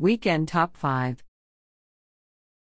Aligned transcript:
Weekend 0.00 0.46
Top 0.46 0.76
5 0.76 1.24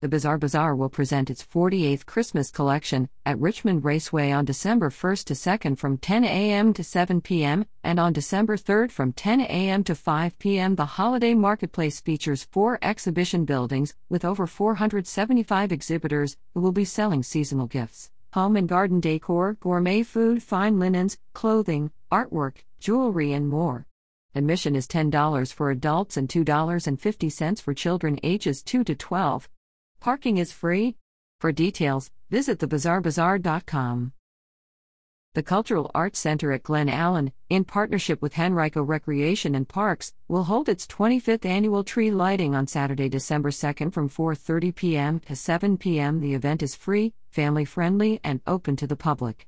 The 0.03 0.09
Bizarre 0.09 0.37
Bazaar 0.37 0.77
will 0.77 0.91
present 0.91 1.31
its 1.31 1.43
48th 1.43 2.05
Christmas 2.05 2.51
collection 2.51 3.09
at 3.25 3.39
Richmond 3.39 3.87
Raceway 3.87 4.31
on 4.33 4.45
December 4.45 4.91
1st 4.91 5.25
to 5.25 5.33
2nd 5.33 5.79
from 5.79 5.97
10 5.97 6.25
a.m. 6.25 6.75
to 6.75 6.85
7 6.85 7.23
p.m., 7.23 7.65
and 7.83 7.99
on 7.99 8.13
December 8.13 8.59
3rd 8.59 8.91
from 8.91 9.15
10 9.15 9.41
a.m. 9.41 9.83
to 9.85 9.95
5 9.95 10.39
p.m. 10.39 10.75
The 10.75 10.85
holiday 10.85 11.33
marketplace 11.33 12.03
features 12.03 12.45
four 12.45 12.79
exhibition 12.83 13.47
buildings 13.47 13.95
with 14.11 14.27
over 14.27 14.47
475 14.47 15.73
exhibitors 15.73 16.37
who 16.53 16.61
will 16.61 16.73
be 16.73 16.85
selling 16.85 17.23
seasonal 17.23 17.67
gifts, 17.67 18.11
home 18.35 18.57
and 18.57 18.69
garden 18.69 19.01
decor, 19.01 19.55
gourmet 19.55 20.03
food, 20.03 20.43
fine 20.43 20.79
linens, 20.79 21.17
clothing, 21.33 21.93
artwork, 22.13 22.57
jewelry, 22.79 23.33
and 23.33 23.49
more. 23.49 23.87
Admission 24.35 24.75
is 24.75 24.87
$10 24.87 25.53
for 25.53 25.71
adults 25.71 26.17
and 26.17 26.27
$2.50 26.27 27.61
for 27.61 27.75
children 27.75 28.19
ages 28.23 28.63
2 28.63 28.83
to 28.85 28.95
12. 28.95 29.47
Parking 30.01 30.39
is 30.39 30.53
free. 30.53 30.97
For 31.39 31.53
details, 31.53 32.11
visit 32.31 32.59
thebizarrebazaar.com. 32.59 34.13
The 35.35 35.43
Cultural 35.43 35.91
Arts 35.95 36.19
Center 36.19 36.53
at 36.53 36.63
Glen 36.63 36.89
Allen, 36.89 37.33
in 37.51 37.65
partnership 37.65 38.23
with 38.23 38.39
Henrico 38.39 38.83
Recreation 38.83 39.55
and 39.55 39.69
Parks, 39.69 40.15
will 40.29 40.45
hold 40.45 40.69
its 40.69 40.87
25th 40.87 41.45
annual 41.45 41.85
tree 41.85 42.11
lighting 42.11 42.55
on 42.55 42.67
Saturday, 42.67 43.11
December 43.11 43.51
2nd 43.51 43.93
from 43.93 44.09
4:30 44.09 44.75
p.m. 44.75 45.21
to 45.21 45.37
7 45.37 45.77
p.m. 45.77 46.21
The 46.21 46.35
event 46.35 46.63
is 46.63 46.75
free, 46.75 47.13
family-friendly, 47.31 48.21
and 48.25 48.41
open 48.47 48.77
to 48.77 48.87
the 48.87 48.97
public. 48.97 49.47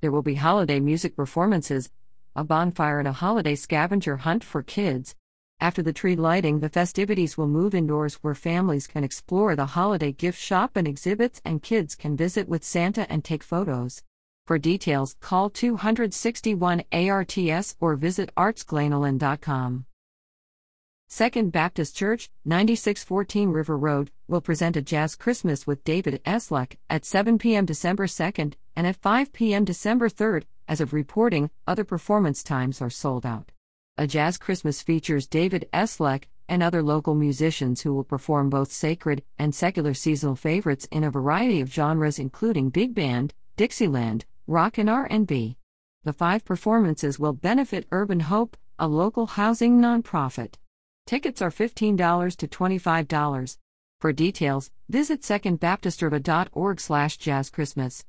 There 0.00 0.12
will 0.12 0.22
be 0.22 0.34
holiday 0.36 0.80
music 0.80 1.16
performances, 1.16 1.90
a 2.36 2.44
bonfire, 2.44 2.98
and 2.98 3.08
a 3.08 3.12
holiday 3.12 3.54
scavenger 3.54 4.18
hunt 4.18 4.44
for 4.44 4.62
kids. 4.62 5.14
After 5.60 5.82
the 5.82 5.92
tree 5.92 6.16
lighting, 6.16 6.60
the 6.60 6.68
festivities 6.68 7.38
will 7.38 7.46
move 7.46 7.74
indoors 7.74 8.16
where 8.16 8.34
families 8.34 8.86
can 8.86 9.04
explore 9.04 9.56
the 9.56 9.66
holiday 9.66 10.12
gift 10.12 10.38
shop 10.40 10.76
and 10.76 10.86
exhibits, 10.86 11.40
and 11.44 11.62
kids 11.62 11.94
can 11.94 12.16
visit 12.16 12.48
with 12.48 12.64
Santa 12.64 13.10
and 13.10 13.24
take 13.24 13.42
photos. 13.42 14.02
For 14.46 14.58
details, 14.58 15.16
call 15.20 15.48
261 15.48 16.82
ARTS 16.92 17.76
or 17.80 17.96
visit 17.96 18.30
artsglenallen.com. 18.36 19.86
Second 21.08 21.52
Baptist 21.52 21.96
Church, 21.96 22.30
9614 22.44 23.50
River 23.50 23.78
Road, 23.78 24.10
will 24.26 24.40
present 24.40 24.76
a 24.76 24.82
Jazz 24.82 25.14
Christmas 25.14 25.66
with 25.66 25.84
David 25.84 26.20
Esleck 26.24 26.76
at 26.90 27.04
7 27.04 27.38
p.m. 27.38 27.64
December 27.64 28.06
2nd 28.06 28.54
and 28.74 28.86
at 28.86 28.96
5 28.96 29.32
p.m. 29.32 29.64
December 29.64 30.08
3rd. 30.08 30.44
As 30.66 30.80
of 30.80 30.92
reporting, 30.92 31.50
other 31.66 31.84
performance 31.84 32.42
times 32.42 32.80
are 32.80 32.90
sold 32.90 33.26
out. 33.26 33.52
A 33.98 34.06
Jazz 34.06 34.38
Christmas 34.38 34.80
features 34.82 35.26
David 35.26 35.68
Esleck 35.72 36.24
and 36.48 36.62
other 36.62 36.82
local 36.82 37.14
musicians 37.14 37.82
who 37.82 37.92
will 37.94 38.04
perform 38.04 38.48
both 38.50 38.70
sacred 38.72 39.22
and 39.38 39.54
secular 39.54 39.94
seasonal 39.94 40.36
favorites 40.36 40.86
in 40.90 41.04
a 41.04 41.10
variety 41.10 41.60
of 41.60 41.72
genres 41.72 42.18
including 42.18 42.70
big 42.70 42.94
band, 42.94 43.34
Dixieland, 43.56 44.24
rock 44.46 44.78
and 44.78 44.90
R&B. 44.90 45.56
The 46.02 46.12
five 46.12 46.44
performances 46.44 47.18
will 47.18 47.32
benefit 47.32 47.86
Urban 47.90 48.20
Hope, 48.20 48.56
a 48.78 48.86
local 48.88 49.26
housing 49.26 49.80
nonprofit. 49.80 50.54
Tickets 51.06 51.42
are 51.42 51.50
$15 51.50 52.36
to 52.36 52.48
$25. 52.48 53.58
For 54.00 54.12
details, 54.12 54.70
visit 54.88 55.22
secondbaptistrva.org/jazzchristmas. 55.22 58.04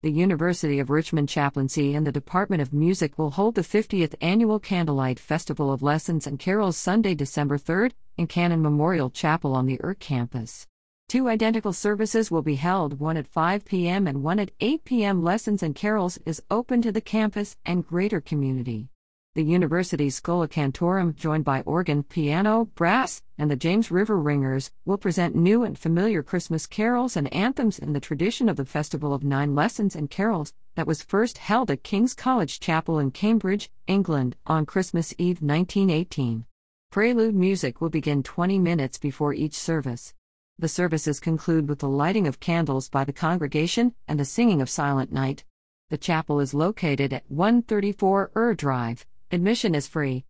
The 0.00 0.12
University 0.12 0.78
of 0.78 0.90
Richmond 0.90 1.28
Chaplaincy 1.28 1.92
and 1.92 2.06
the 2.06 2.12
Department 2.12 2.62
of 2.62 2.72
Music 2.72 3.18
will 3.18 3.32
hold 3.32 3.56
the 3.56 3.62
50th 3.62 4.14
Annual 4.20 4.60
Candlelight 4.60 5.18
Festival 5.18 5.72
of 5.72 5.82
Lessons 5.82 6.24
and 6.24 6.38
Carols 6.38 6.76
Sunday, 6.76 7.16
December 7.16 7.58
3rd, 7.58 7.94
in 8.16 8.28
Cannon 8.28 8.62
Memorial 8.62 9.10
Chapel 9.10 9.56
on 9.56 9.66
the 9.66 9.76
URC 9.78 9.98
campus. 9.98 10.68
Two 11.08 11.28
identical 11.28 11.72
services 11.72 12.30
will 12.30 12.42
be 12.42 12.54
held, 12.54 13.00
one 13.00 13.16
at 13.16 13.26
5 13.26 13.64
p.m. 13.64 14.06
and 14.06 14.22
one 14.22 14.38
at 14.38 14.52
8 14.60 14.84
p.m. 14.84 15.20
Lessons 15.20 15.64
and 15.64 15.74
Carols 15.74 16.16
is 16.24 16.44
open 16.48 16.80
to 16.82 16.92
the 16.92 17.00
campus 17.00 17.56
and 17.66 17.84
greater 17.84 18.20
community. 18.20 18.90
The 19.38 19.44
university's 19.44 20.16
Schola 20.16 20.48
Cantorum, 20.48 21.14
joined 21.14 21.44
by 21.44 21.60
organ, 21.60 22.02
piano, 22.02 22.64
brass, 22.74 23.22
and 23.38 23.48
the 23.48 23.54
James 23.54 23.88
River 23.88 24.18
Ringers, 24.18 24.72
will 24.84 24.98
present 24.98 25.36
new 25.36 25.62
and 25.62 25.78
familiar 25.78 26.24
Christmas 26.24 26.66
carols 26.66 27.16
and 27.16 27.32
anthems 27.32 27.78
in 27.78 27.92
the 27.92 28.00
tradition 28.00 28.48
of 28.48 28.56
the 28.56 28.64
Festival 28.64 29.14
of 29.14 29.22
Nine 29.22 29.54
Lessons 29.54 29.94
and 29.94 30.10
Carols 30.10 30.54
that 30.74 30.88
was 30.88 31.04
first 31.04 31.38
held 31.38 31.70
at 31.70 31.84
King's 31.84 32.14
College 32.14 32.58
Chapel 32.58 32.98
in 32.98 33.12
Cambridge, 33.12 33.70
England, 33.86 34.34
on 34.44 34.66
Christmas 34.66 35.14
Eve 35.18 35.40
1918. 35.40 36.44
Prelude 36.90 37.36
music 37.36 37.80
will 37.80 37.90
begin 37.90 38.24
20 38.24 38.58
minutes 38.58 38.98
before 38.98 39.34
each 39.34 39.54
service. 39.54 40.14
The 40.58 40.66
services 40.66 41.20
conclude 41.20 41.68
with 41.68 41.78
the 41.78 41.88
lighting 41.88 42.26
of 42.26 42.40
candles 42.40 42.88
by 42.88 43.04
the 43.04 43.12
congregation 43.12 43.94
and 44.08 44.18
the 44.18 44.24
singing 44.24 44.60
of 44.60 44.68
Silent 44.68 45.12
Night. 45.12 45.44
The 45.90 45.96
chapel 45.96 46.40
is 46.40 46.54
located 46.54 47.12
at 47.12 47.30
134 47.30 48.32
Ur 48.34 48.54
Drive. 48.54 49.06
Admission 49.30 49.74
is 49.74 49.86
free. 49.86 50.24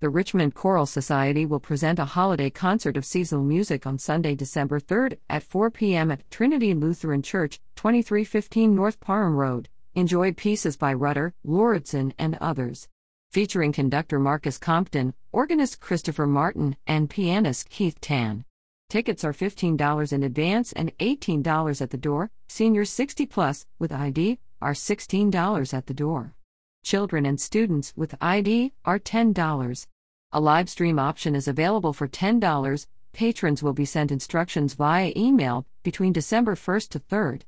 The 0.00 0.08
Richmond 0.08 0.54
Choral 0.54 0.86
Society 0.86 1.44
will 1.44 1.58
present 1.58 1.98
a 1.98 2.04
holiday 2.04 2.48
concert 2.48 2.96
of 2.96 3.04
seasonal 3.04 3.42
music 3.42 3.88
on 3.88 3.98
Sunday, 3.98 4.36
December 4.36 4.78
3rd 4.78 5.18
at 5.28 5.42
4 5.42 5.68
p.m. 5.72 6.12
at 6.12 6.30
Trinity 6.30 6.74
Lutheran 6.74 7.22
Church, 7.22 7.60
2315 7.74 8.72
North 8.72 9.00
Parham 9.00 9.34
Road. 9.34 9.68
Enjoy 9.96 10.32
pieces 10.32 10.76
by 10.76 10.92
Rutter, 10.92 11.34
Lauridsen, 11.44 12.12
and 12.20 12.38
others. 12.40 12.86
Featuring 13.32 13.72
conductor 13.72 14.20
Marcus 14.20 14.58
Compton, 14.58 15.12
organist 15.32 15.80
Christopher 15.80 16.28
Martin, 16.28 16.76
and 16.86 17.10
pianist 17.10 17.68
Keith 17.68 18.00
Tan. 18.00 18.44
Tickets 18.90 19.24
are 19.24 19.32
$15 19.32 20.12
in 20.12 20.22
advance 20.22 20.72
and 20.72 20.96
$18 20.98 21.82
at 21.82 21.90
the 21.90 21.96
door. 21.96 22.30
Seniors 22.48 22.90
60 22.90 23.26
plus 23.26 23.66
with 23.80 23.90
ID 23.90 24.38
are 24.60 24.72
$16 24.72 25.74
at 25.74 25.86
the 25.86 25.94
door. 25.94 26.34
Children 26.82 27.26
and 27.26 27.40
students 27.40 27.92
with 27.96 28.16
ID 28.20 28.72
are 28.84 28.98
$10. 28.98 29.86
A 30.32 30.40
live 30.40 30.68
stream 30.68 30.98
option 30.98 31.36
is 31.36 31.46
available 31.46 31.92
for 31.92 32.08
$10. 32.08 32.86
Patrons 33.12 33.62
will 33.62 33.72
be 33.72 33.84
sent 33.84 34.10
instructions 34.10 34.74
via 34.74 35.12
email 35.16 35.64
between 35.82 36.12
December 36.12 36.54
1st 36.54 36.88
to 36.90 37.00
3rd. 37.00 37.42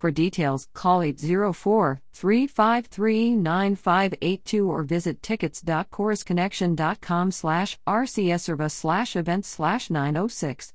For 0.00 0.10
details, 0.10 0.68
call 0.72 1.02
804 1.02 2.00
353 2.14 3.36
9582 3.36 4.70
or 4.70 4.82
visit 4.82 5.22
tickets.chorusconnection.com 5.22 7.30
slash 7.30 7.78
rcsservice 7.86 8.72
slash 8.72 9.14
events 9.14 9.48
slash 9.48 9.90
906. 9.90 10.72